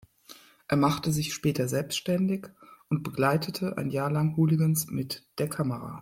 [0.67, 2.47] Er machte sich später selbständig
[2.89, 5.99] und begleitete ein Jahr lang Hooligans mit der Kamera.